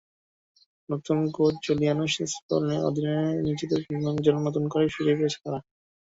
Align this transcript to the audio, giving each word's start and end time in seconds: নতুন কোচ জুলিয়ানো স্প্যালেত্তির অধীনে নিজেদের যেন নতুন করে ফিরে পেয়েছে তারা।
নতুন 0.89 1.17
কোচ 1.35 1.53
জুলিয়ানো 1.65 2.03
স্প্যালেত্তির 2.13 2.85
অধীনে 2.87 3.15
নিজেদের 3.47 3.79
যেন 4.25 4.35
নতুন 4.47 4.63
করে 4.67 4.85
ফিরে 4.95 5.13
পেয়েছে 5.17 5.39
তারা। 5.43 5.59